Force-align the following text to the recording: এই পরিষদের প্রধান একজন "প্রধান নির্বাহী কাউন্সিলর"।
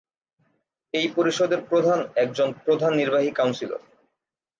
এই 0.93 1.07
পরিষদের 1.15 1.61
প্রধান 1.61 1.99
একজন 2.15 2.49
"প্রধান 2.65 2.91
নির্বাহী 2.95 3.31
কাউন্সিলর"। 3.31 3.81